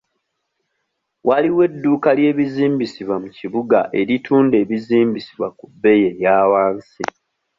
Waliwo 1.27 1.59
edduuka 1.67 2.09
ly'ebizimbisibwa 2.17 3.15
mu 3.23 3.29
kibuga 3.37 3.79
eritunda 3.99 4.55
ebizimbisibwa 4.63 5.47
ku 5.57 5.65
bbeeyi 5.71 6.07
eyawansi. 6.13 7.03